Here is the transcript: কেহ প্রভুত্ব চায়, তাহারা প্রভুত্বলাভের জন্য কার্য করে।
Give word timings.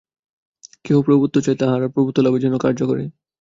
কেহ 0.85 0.97
প্রভুত্ব 1.01 1.35
চায়, 1.41 1.57
তাহারা 1.57 1.87
প্রভুত্বলাভের 1.87 2.43
জন্য 2.43 2.55
কার্য 2.57 2.79
করে। 2.87 3.03